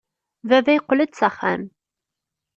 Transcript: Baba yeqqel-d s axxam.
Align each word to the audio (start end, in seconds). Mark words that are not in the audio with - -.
Baba 0.49 0.71
yeqqel-d 0.73 1.13
s 1.19 1.21
axxam. 1.27 1.63